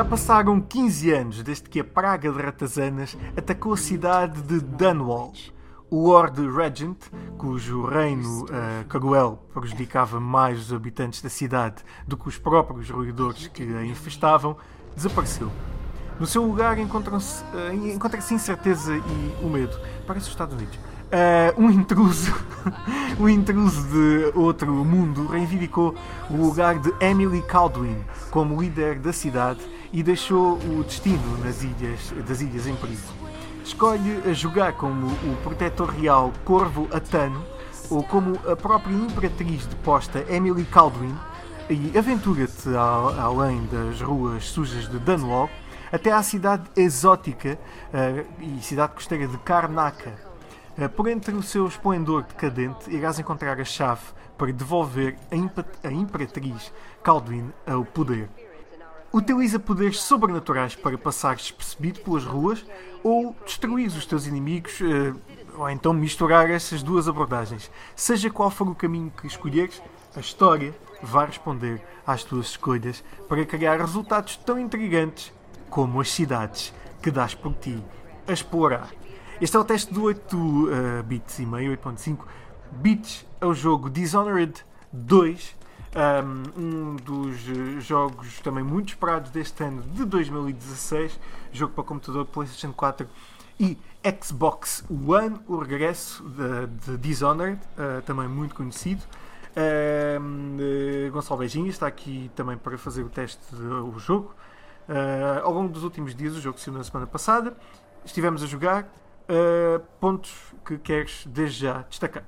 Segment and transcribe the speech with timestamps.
[0.00, 5.34] Já passaram 15 anos desde que a praga de ratazanas atacou a cidade de Dunwall.
[5.90, 6.96] O Lord Regent,
[7.36, 13.62] cujo reino uh, prejudicava mais os habitantes da cidade do que os próprios roedores que
[13.76, 14.56] a infestavam,
[14.96, 15.52] desapareceu.
[16.18, 19.78] No seu lugar encontram-se uh, encontra-se incerteza e o medo.
[20.06, 20.76] Parece os Estados Unidos.
[20.76, 22.32] Uh, um intruso,
[23.20, 25.94] um intruso de outro mundo reivindicou
[26.30, 29.60] o lugar de Emily Caldwin como líder da cidade
[29.92, 33.02] e deixou o destino nas ilhas, das ilhas em perigo.
[33.64, 37.44] Escolhe jogar como o protetor real Corvo Atano
[37.90, 41.14] ou como a própria imperatriz deposta Emily Caldwin
[41.68, 42.68] e aventura-te
[43.18, 45.48] além das ruas sujas de Dunwall
[45.92, 47.58] até à cidade exótica
[47.92, 50.30] uh, e cidade costeira de Karnaka
[50.78, 54.00] eh, por entre o seu esplendor decadente, irás encontrar a chave
[54.38, 56.72] para devolver a Imperatriz
[57.02, 58.30] Calduin ao poder.
[59.12, 62.64] Utiliza poderes sobrenaturais para passar despercebido pelas ruas
[63.02, 65.12] ou destruir os teus inimigos, eh,
[65.56, 67.70] ou então misturar essas duas abordagens.
[67.96, 69.82] Seja qual for o caminho que escolheres,
[70.14, 70.72] a história
[71.02, 75.32] vai responder às tuas escolhas para criar resultados tão intrigantes
[75.68, 76.72] como as cidades
[77.02, 77.82] que dás por ti
[78.28, 78.90] a explorar.
[79.40, 82.18] Este é o teste do 8 uh, bits e meio, 8.5
[82.72, 83.26] bits.
[83.40, 85.56] É o jogo Dishonored 2,
[85.96, 91.18] um, dos eh, jogos também muito esperados deste ano de 2016.
[91.52, 93.08] Jogo para computador, PlayStation 4
[93.58, 93.76] e
[94.22, 95.40] Xbox One.
[95.46, 99.02] O regresso de, de Dishonored, uh, também muito conhecido.
[99.56, 104.34] Uh, Gonçalo Beijinho está aqui também para fazer o teste do jogo.
[104.88, 107.56] Uh, ao longo dos últimos dias, o jogo saiu na semana passada.
[108.04, 108.88] Estivemos a jogar,
[109.30, 110.34] Uh, pontos
[110.66, 112.24] que queres desde já destacar?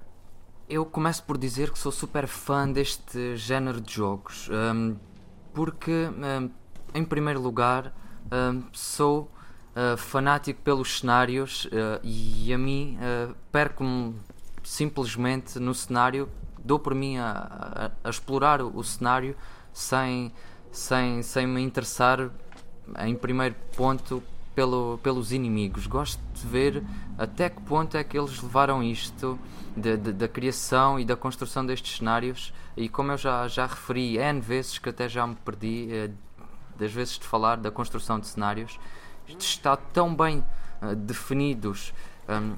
[0.72, 4.97] Eu começo por dizer que sou super fã deste género de jogos, um,
[5.53, 6.49] porque, um,
[6.94, 7.94] em primeiro lugar,
[8.33, 9.31] um, sou
[9.77, 12.97] uh, fanático pelos cenários uh, e a mim
[13.53, 14.16] perco-me
[14.65, 16.27] simplesmente no cenário,
[16.65, 19.37] dou por mim a, a, a explorar o, o cenário
[19.75, 20.33] sem,
[20.71, 22.31] sem, sem me interessar,
[23.00, 24.22] em primeiro ponto,
[24.55, 25.87] pelo, pelos inimigos.
[25.87, 26.83] Gosto de ver
[27.19, 29.39] até que ponto é que eles levaram isto
[29.77, 32.53] de, de, da criação e da construção destes cenários.
[32.77, 36.11] E como eu já, já referi N vezes, que até já me perdi eh,
[36.79, 38.79] das vezes de falar da construção de cenários,
[39.27, 40.45] está tão bem
[40.83, 41.93] uh, definidos
[42.29, 42.55] um,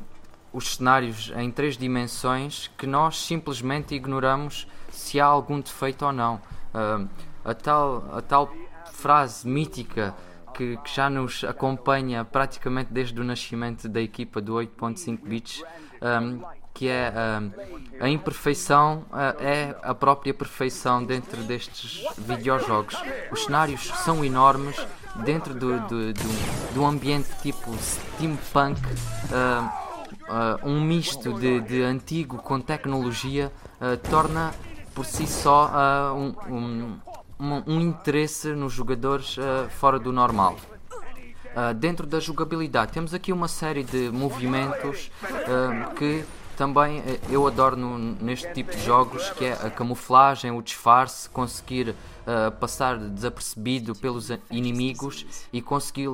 [0.53, 6.37] os cenários em três dimensões que nós simplesmente ignoramos se há algum defeito ou não.
[6.73, 7.09] Uh,
[7.45, 8.53] a, tal, a tal
[8.93, 10.15] frase mítica
[10.55, 15.63] que, que, já nos acompanha praticamente desde o nascimento da equipa do 8.5 bits,
[16.01, 16.41] um,
[16.73, 17.53] que é um,
[18.03, 22.97] a imperfeição uh, é a própria perfeição dentro destes videojogos.
[23.31, 24.77] Os cenários são enormes
[25.25, 29.65] dentro do, do, do, do ambiente tipo steampunk, uh,
[30.65, 33.53] uh, um misto de, de, antigo com tecnologia
[34.11, 34.53] torna
[34.95, 36.99] por si só um, um
[37.39, 40.57] um, um interesse nos jogadores uh, fora do normal.
[41.55, 46.25] Uh, dentro da jogabilidade, temos aqui uma série de movimentos uh, que
[46.57, 51.91] também eu adoro no, neste tipo de jogos, que é a camuflagem, o disfarce, conseguir
[51.91, 56.09] uh, passar desapercebido pelos inimigos e conseguir,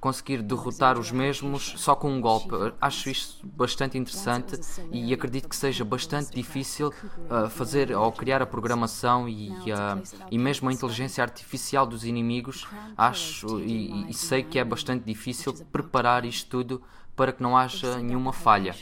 [0.00, 2.50] conseguir derrotar os mesmos só com um golpe.
[2.80, 8.46] Acho isto bastante interessante e acredito que seja bastante difícil uh, fazer ou criar a
[8.46, 12.66] programação e, uh, e mesmo a inteligência artificial dos inimigos.
[12.96, 16.82] Acho e, e sei que é bastante difícil preparar isto tudo
[17.16, 18.76] para que não haja nenhuma falha.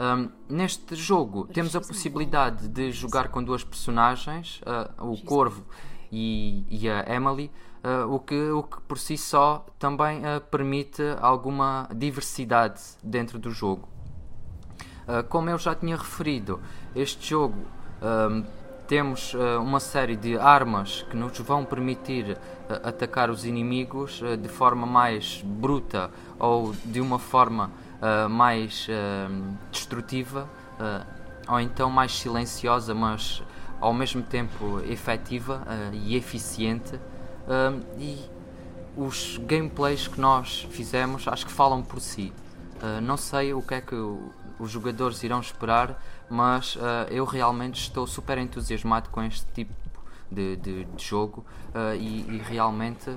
[0.00, 5.66] Um, neste jogo temos a possibilidade de jogar com duas personagens, uh, o Corvo
[6.10, 7.50] e, e a Emily,
[7.84, 13.50] uh, o, que, o que por si só também uh, permite alguma diversidade dentro do
[13.50, 13.88] jogo.
[15.30, 16.60] Como eu já tinha referido,
[16.94, 17.56] este jogo
[18.88, 22.36] temos uma série de armas que nos vão permitir
[22.82, 27.70] atacar os inimigos de forma mais bruta ou de uma forma
[28.30, 28.88] mais
[29.70, 30.48] destrutiva
[31.48, 33.42] ou então mais silenciosa, mas
[33.80, 38.18] ao mesmo tempo efetiva uh, e eficiente uh, e
[38.96, 42.32] os gameplays que nós fizemos acho que falam por si.
[42.82, 46.76] Uh, não sei o que é que os jogadores irão esperar, mas
[47.10, 49.72] eu realmente estou super entusiasmado com este tipo
[50.30, 51.44] de, de, de jogo
[51.98, 53.10] e, e, realmente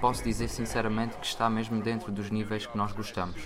[0.00, 3.40] posso dizer sinceramente que está mesmo dentro dos níveis que nós gostamos.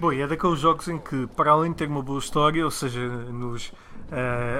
[0.00, 2.70] Bom, e é daqueles jogos em que, para além de ter uma boa história, ou
[2.70, 3.72] seja, nos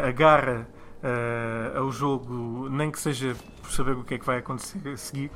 [0.07, 0.67] agarra
[1.03, 4.97] uh, ao jogo, nem que seja por saber o que é que vai acontecer a
[4.97, 5.31] seguir,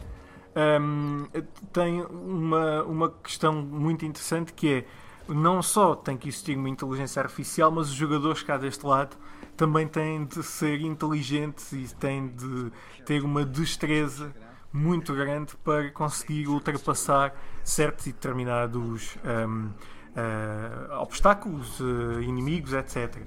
[0.81, 1.27] um,
[1.73, 4.85] tem uma, uma questão muito interessante que é
[5.29, 9.17] não só tem que existir uma inteligência artificial, mas os jogadores cá deste lado
[9.57, 12.73] também têm de ser inteligentes e têm de
[13.05, 14.35] ter uma destreza
[14.73, 19.73] muito grande para conseguir ultrapassar certos e determinados um, uh,
[20.17, 23.23] eh, obstáculos, uh, inimigos, etc.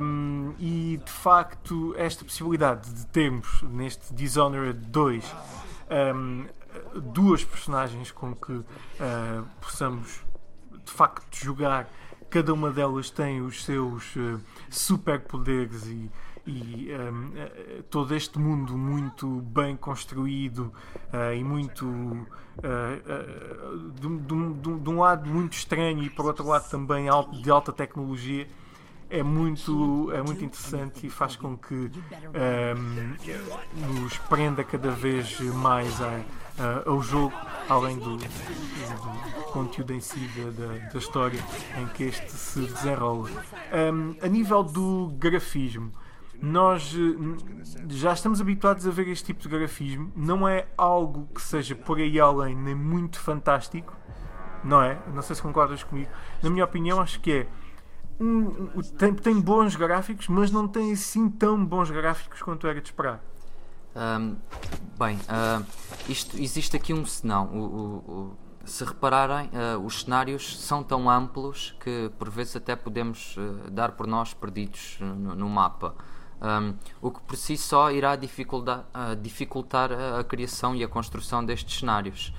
[0.00, 5.34] Um, e de facto, esta possibilidade de termos neste Dishonored 2
[6.14, 6.46] um,
[6.94, 8.66] duas personagens com que uh,
[9.60, 10.22] possamos
[10.90, 11.88] de facto jogar,
[12.28, 16.10] cada uma delas tem os seus uh, superpoderes e,
[16.44, 20.72] e um, uh, todo este mundo muito bem construído
[21.12, 21.86] uh, e muito
[23.94, 27.06] de, de, de, um lado muito estranho e por outro lado também
[27.40, 28.46] de alta tecnologia
[29.10, 36.00] é muito, é muito interessante e faz com que um, nos prenda cada vez mais
[36.00, 36.20] a,
[36.58, 37.34] a, ao jogo,
[37.68, 41.40] além do, do, do conteúdo em si da, da, história
[41.76, 43.28] em que este se desenrola.
[43.92, 45.92] Um, a nível do grafismo,
[46.40, 50.10] nós eh, já estamos habituados a ver este tipo de grafismo.
[50.16, 53.94] Não é algo que seja por aí além nem muito fantástico,
[54.64, 54.98] não é?
[55.12, 56.10] Não sei se concordas comigo.
[56.42, 57.46] Na minha opinião, acho que é
[58.20, 62.88] um, tem, tem bons gráficos, mas não tem assim tão bons gráficos quanto era de
[62.88, 63.20] esperar.
[63.96, 64.36] Um,
[64.98, 65.66] bem, uh,
[66.08, 67.46] isto, existe aqui um senão.
[67.46, 72.76] O, o, o, se repararem, uh, os cenários são tão amplos que por vezes até
[72.76, 75.94] podemos uh, dar por nós perdidos no, no mapa.
[76.42, 78.86] Um, o que por si só irá dificultar,
[79.20, 82.32] dificultar a, a, criação e a construção destes cenários.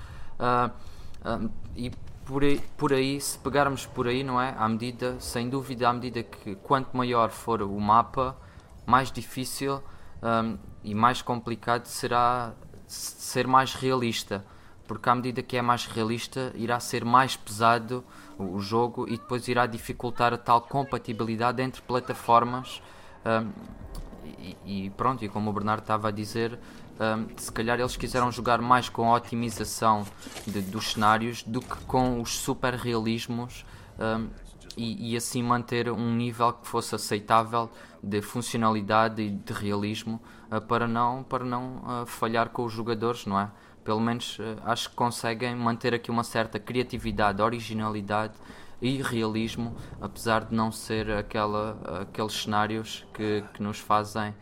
[1.76, 1.92] e
[2.24, 4.54] por aí, por aí, se pegarmos por aí, não é?
[4.56, 8.36] À medida, sem dúvida, à medida que quanto maior for o mapa,
[8.86, 9.82] mais difícil
[10.22, 12.52] um, e mais complicado será
[12.86, 14.44] ser mais realista.
[14.86, 18.04] Porque à medida que é mais realista, irá ser mais pesado
[18.38, 22.82] o, jogo e depois irá dificultar a tal compatibilidade entre plataformas.
[23.24, 23.52] Um,
[24.24, 26.58] e, e, pronto, e como o Bernardo estava a dizer,
[27.00, 30.04] um, se calhar eles quiseram jogar mais com a otimização
[30.46, 33.64] de, dos cenários do que com os super realismos
[33.98, 34.28] um,
[34.76, 37.70] e, e, assim manter um nível que fosse aceitável
[38.02, 43.26] de funcionalidade e de realismo uh, para não, para não uh, falhar com os jogadores,
[43.26, 43.50] não é?
[43.84, 48.34] Pelo menos uh, acho que conseguem manter aqui uma certa criatividade, originalidade
[48.80, 54.34] e realismo, apesar de não ser aquela, aqueles cenários que, que nos fazem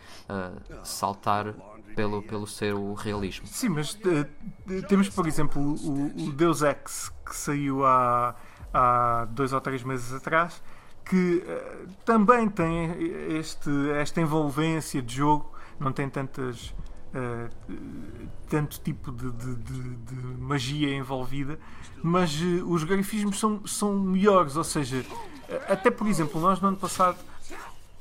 [0.83, 1.55] saltar
[1.95, 3.47] pelo, pelo seu realismo.
[3.47, 8.35] Sim, mas uh, temos, por exemplo, o, o, Deus Ex que saiu há,
[8.73, 10.63] há dois ou três meses atrás,
[11.05, 12.91] que uh, também tem
[13.37, 16.75] este, esta envolvência de jogo, não tem tantas.
[17.13, 17.51] Uh,
[18.49, 21.59] tanto tipo de, de, de, de, magia envolvida,
[22.05, 25.05] mas os grafismos são, são melhores, ou seja,
[25.69, 27.19] até por exemplo, nós no ano passado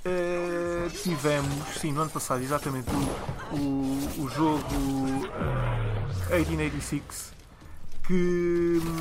[0.05, 4.63] Uh, tivemos, sim, no ano passado, exatamente, o, o, o jogo
[5.27, 7.33] uh, 1886
[8.09, 8.97] que hum,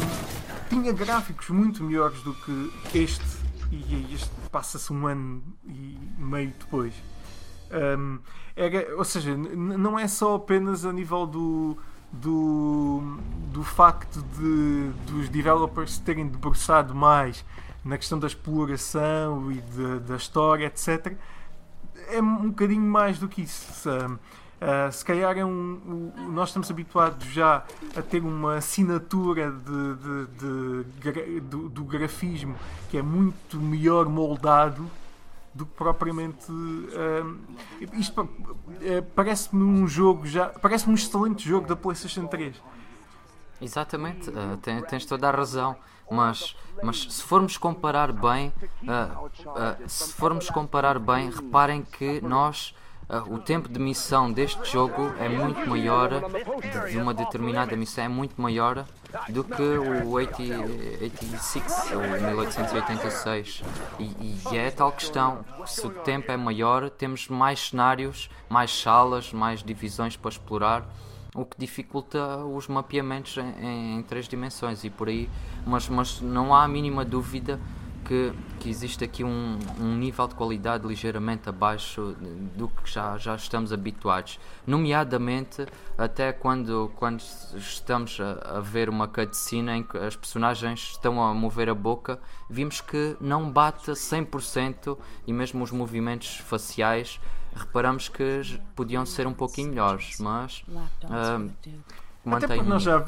[0.69, 3.25] tinha gráficos muito melhores do que este,
[3.73, 6.93] e este passa-se um ano e meio depois.
[7.71, 8.19] Um,
[8.55, 11.79] era, ou seja, não é só apenas a nível do,
[12.13, 13.19] do,
[13.51, 17.45] do facto de, dos developers terem debruçado mais
[17.85, 21.17] na questão da exploração e de, da história, etc.,
[22.11, 23.89] é um bocadinho mais do que isso.
[23.91, 27.63] Uh, se calhar é um, um, nós estamos habituados já
[27.97, 32.57] a ter uma assinatura de, de, do, do, grafismo
[32.91, 34.91] que é muito melhor moldado
[35.55, 37.39] do que propriamente uh,
[37.93, 38.29] isto uh,
[39.15, 42.61] parece-me um jogo já parece-me um excelente jogo da Playstation 3
[43.61, 44.57] Exatamente, uh,
[44.89, 45.77] tens toda a razão
[46.11, 52.75] mas, mas se formos comparar bem, uh, uh, se formos comparar bem, reparem que nós
[53.09, 56.09] uh, o tempo de missão deste jogo é muito maior
[56.61, 58.85] de, de, uma determinada missão é muito maior
[59.29, 60.55] do que o 80,
[61.03, 63.63] 86 ou 1886
[63.99, 69.33] e, e é tal questão se o tempo é maior temos mais cenários mais salas
[69.33, 70.87] mais divisões para explorar
[71.35, 75.29] o que dificulta os mapeamentos em, em, três dimensões e por aí,
[75.67, 77.61] mas, mas não há a mínima dúvida
[78.09, 82.17] que, que existe aqui um, um nível de qualidade ligeiramente abaixo
[82.57, 85.67] do que já, já estamos habituados, nomeadamente
[85.97, 87.21] até quando, quando
[87.55, 92.19] estamos a, a ver uma cutscene em que as personagens estão a mover a boca,
[92.49, 97.21] vimos que não bate 100% e mesmo os movimentos faciais
[97.59, 100.65] reparamos que podiam ser um pouquinho melhores, mas
[101.05, 101.51] uh.
[102.37, 103.05] Até porque nós já,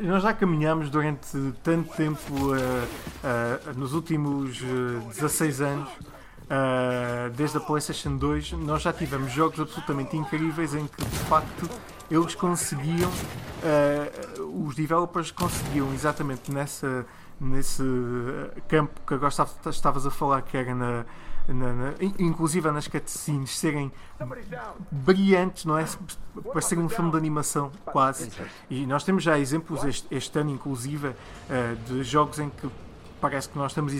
[0.00, 1.26] nós já caminhamos durante
[1.62, 8.82] tanto tempo, uh, uh, nos últimos uh, 16 anos, uh, desde a PlayStation 2, nós
[8.82, 11.68] já tivemos jogos absolutamente incríveis em que de facto
[12.10, 17.06] eles conseguiam, uh, os developers conseguiam exatamente nessa,
[17.40, 17.82] nesse
[18.66, 19.32] campo que agora
[19.70, 21.04] estavas a falar, que era na,
[21.48, 23.90] na, na, inclusive nas cutscenes serem
[24.90, 25.86] brilhantes, não é?
[26.52, 28.30] Parecer um filme de animação, quase.
[28.68, 31.14] E nós temos já exemplos este, este ano, inclusive, uh,
[31.86, 32.68] de jogos em que
[33.20, 33.92] parece que nós estamos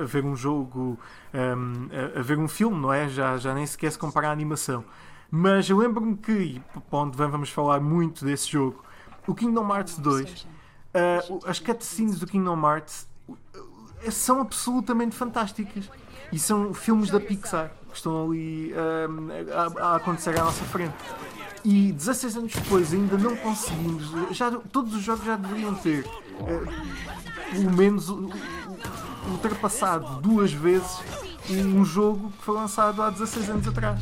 [0.00, 0.98] a ver um jogo,
[1.34, 3.08] um, a ver um filme, não é?
[3.08, 4.84] Já, já nem sequer se compara a animação.
[5.30, 8.84] Mas eu lembro-me que, e para onde vamos falar muito desse jogo,
[9.26, 15.90] o Kingdom Hearts 2, uh, as cutscenes do Kingdom Hearts uh, são absolutamente fantásticas.
[16.32, 20.94] E são filmes da Pixar que estão ali uh, a, a, acontecer à nossa frente.
[21.64, 24.36] E 16 anos depois ainda não conseguimos.
[24.36, 28.08] Já, todos os jogos já deveriam ter uh, pelo menos
[29.30, 30.98] ultrapassado duas vezes
[31.50, 34.00] um jogo que foi lançado há 16 anos atrás.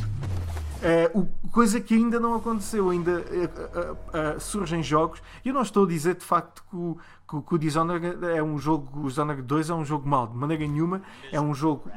[0.85, 5.23] Uh, o, coisa que ainda não aconteceu, ainda uh, uh, surgem jogos.
[5.43, 8.59] Eu não estou a dizer de facto que o, que, que o Dishonored é um
[8.59, 11.01] jogo, o Dishonored 2 é um jogo mau, de maneira nenhuma.
[11.33, 11.91] É um jogo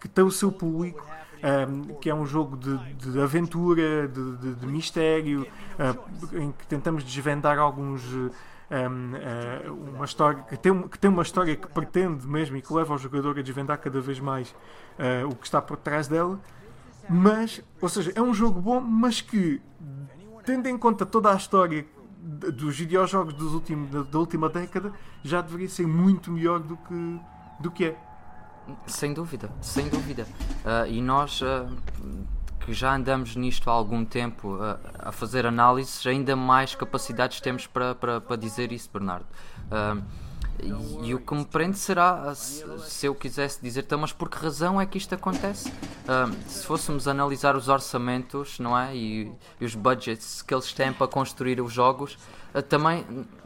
[0.00, 1.04] que tem o seu público.
[1.42, 5.46] Um, que é um jogo de, de aventura, de, de, de mistério,
[6.34, 8.04] em que tentamos desvendar alguns.
[8.12, 8.34] Um,
[9.94, 12.98] uma história que tem, que tem uma história que pretende mesmo e que leva o
[12.98, 14.54] jogador a desvendar cada vez mais
[15.26, 16.38] o que está por trás dela
[17.10, 19.60] mas, ou seja, é um jogo bom, mas que,
[20.44, 21.84] tendo em conta toda a história
[22.22, 24.92] dos videojogos dos últimos, da, última década,
[25.24, 27.20] já deveria ser muito melhor do que,
[27.58, 27.98] do que é.
[28.86, 30.24] Sem dúvida, sem dúvida.
[30.64, 31.68] Uh, e nós uh,
[32.60, 37.66] que já andamos nisto há algum tempo uh, a fazer análises, ainda mais capacidades temos
[37.66, 39.26] para, para, para dizer isso, Bernardo.
[40.62, 44.28] E, e, o que me prende será, se, se, eu quisesse dizer, então, mas por
[44.28, 45.68] que razão é que isto acontece?
[45.70, 48.94] Uh, se fôssemos analisar os orçamentos, não é?
[48.94, 52.18] E, e os budgets que eles têm para construir os jogos,
[52.54, 53.04] uh, também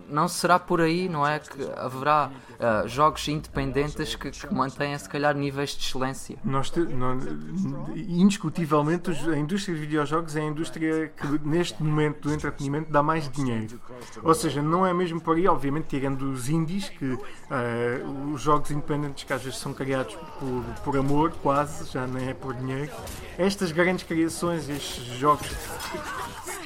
[0.09, 1.39] não será por aí, não é?
[1.39, 6.37] Que haverá uh, jogos independentes que, que mantenham, se calhar, níveis de excelência.
[6.45, 6.81] Nós, te,
[7.97, 13.29] indiscutivelmente, a indústria de videojogos é a indústria que, neste momento do entretenimento, dá mais
[13.29, 13.81] dinheiro.
[14.23, 18.71] Ou seja, não é mesmo por aí, obviamente, tirando os indies, que uh, os jogos
[18.71, 22.91] independentes que às vezes são criados por, por amor, quase, já nem é por dinheiro.
[23.39, 25.49] Estas grandes criações, estes jogos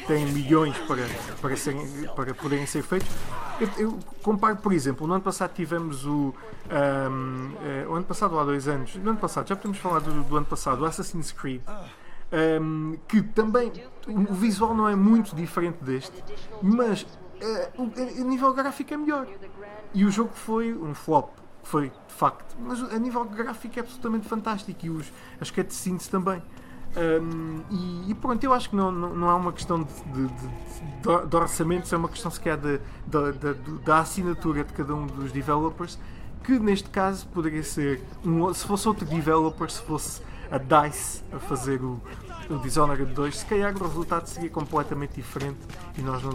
[0.06, 1.02] têm milhões para,
[1.40, 3.08] para, serem, para poderem ser feitos.
[3.60, 6.32] Eu, eu, comparo, por exemplo, no ano passado tivemos o.
[6.70, 10.22] Um, eh, o ano passado, há dois anos, no ano passado, já podemos falar do,
[10.22, 11.60] do ano passado, o Assassin's Creed.
[12.30, 13.72] Um, que também
[14.06, 16.12] o visual não é muito diferente deste,
[16.62, 17.06] mas
[17.42, 19.26] uh, o, o nível gráfico é melhor.
[19.94, 21.30] E o jogo foi um flop,
[21.62, 26.42] foi de facto, mas a nível gráfico é absolutamente fantástico e os, as cutscenes também.
[26.96, 30.26] Um, e, e, pronto, eu acho que não, não, não é uma questão de, de,
[30.26, 32.80] de, de orçamentos, é uma questão sequer de,
[33.84, 35.98] da assinatura de cada um dos developers,
[36.42, 41.38] que neste caso poderia ser, um, se fosse outro developer, se fosse a DICE a
[41.38, 42.00] fazer o,
[42.50, 45.58] o Dishonored 2, se calhar o resultado seria completamente diferente
[45.96, 46.32] e nós não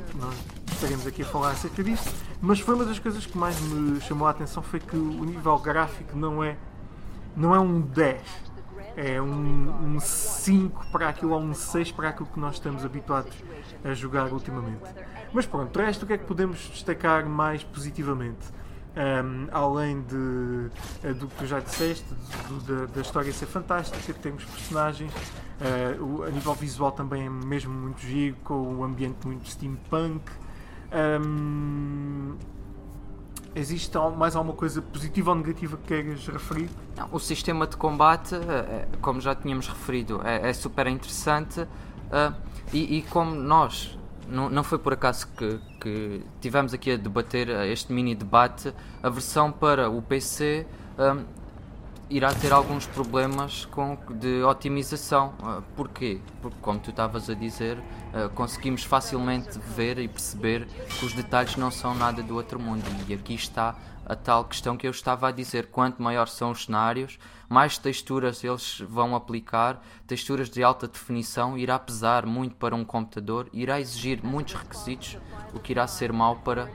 [0.84, 2.14] estaremos aqui a falar acerca disso.
[2.42, 5.58] Mas foi uma das coisas que mais me chamou a atenção foi que o nível
[5.60, 6.58] gráfico não é,
[7.36, 8.54] não é um 10
[8.96, 13.34] é um, um 5 para aquilo ou um 6 para aquilo que nós estamos habituados
[13.84, 14.84] a jogar ultimamente.
[15.32, 18.46] Mas pronto, o resto o que é que podemos destacar mais positivamente?
[18.96, 22.06] Um, além de, uh, do que tu já disseste,
[22.48, 27.30] do, da, da, história ser fantástica, temos personagens, uh, o, a nível visual também é
[27.30, 30.22] mesmo muito giro, com o ambiente muito steampunk.
[30.94, 32.38] Um,
[33.56, 36.70] Existe mais alguma coisa positiva ou negativa que queres referir?
[36.98, 42.34] Não, o sistema de combate, eh, como já tínhamos referido, é, é super interessante uh,
[42.74, 43.96] e, e, como nós,
[44.28, 48.74] não, não foi por acaso que, que tivemos aqui a debater este mini debate,
[49.04, 50.66] a versão para o PC
[50.98, 51.24] um,
[52.10, 55.34] irá ter alguns problemas com, de otimização.
[55.42, 56.20] Uh, porquê?
[56.42, 61.56] Porque, como tu estavas a dizer, uh, conseguimos facilmente ver e perceber que os detalhes
[61.56, 62.84] não são nada do outro mundo.
[63.08, 66.66] E aqui está a tal questão que eu estava a dizer: quanto maior são os
[66.66, 67.18] cenários,
[67.50, 73.50] mais texturas eles vão aplicar, texturas de alta definição, irá pesar muito para um computador,
[73.54, 75.18] irá exigir muitos requisitos,
[75.54, 76.70] o que irá ser mau para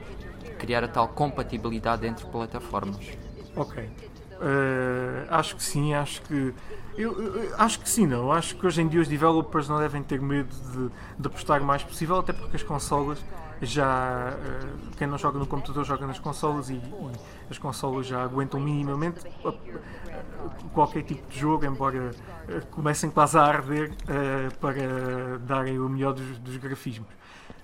[0.59, 3.07] criar a tal compatibilidade entre plataformas.
[3.55, 3.91] Ok.
[4.41, 6.55] Uh, acho que sim, acho que.
[6.97, 8.31] Eu, eu, acho que sim, não.
[8.31, 11.65] Acho que hoje em dia os developers não devem ter medo de, de apostar o
[11.65, 13.19] mais possível, até porque as consolas
[13.61, 14.37] já
[14.97, 17.13] quem não joga no computador joga nas consolas e, e
[17.51, 19.21] as consolas já aguentam minimamente
[20.73, 22.13] qualquer tipo de jogo, embora
[22.71, 23.91] comecem quase a arder
[24.61, 27.18] para darem o melhor dos, dos grafismos.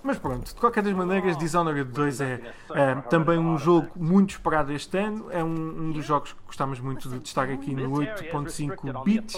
[0.04, 2.40] Mas pronto, de qualquer das maneiras, Dishonored 2 é,
[2.74, 5.28] é também um jogo muito esperado este ano.
[5.30, 9.34] É um, um, dos jogos que gostamos muito de testar aqui no 8.5 bit.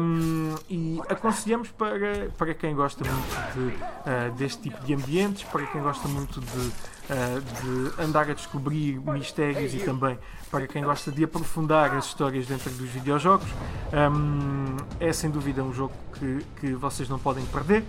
[0.00, 5.66] Um, e aconselhamos para, para quem gosta muito de, uh, deste tipo de ambientes, para
[5.66, 10.18] quem gosta muito de, uh, de andar a descobrir mistérios e também
[10.50, 13.48] para quem gosta de aprofundar as histórias dentro dos videojogos.
[13.92, 17.84] Um, é sem dúvida um jogo que, que vocês não podem perder.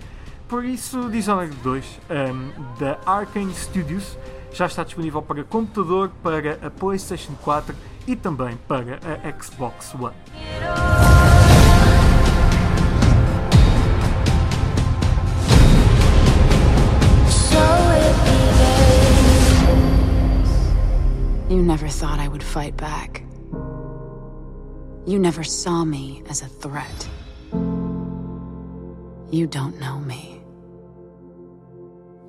[0.47, 4.17] Por isso, Dishonored 2 um, da Arkane Studios
[4.53, 7.75] já está disponível para computador, para a PlayStation 4
[8.07, 10.15] e também para a Xbox One.
[21.49, 23.23] You never thought I would fight back.
[25.05, 27.07] You never saw me as a threat.
[29.31, 30.34] You don't know me.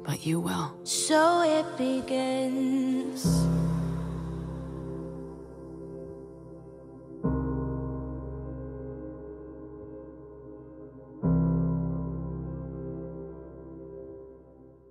[0.07, 0.73] But you will.
[0.85, 3.27] So it begins.